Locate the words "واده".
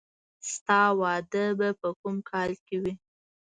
0.99-1.45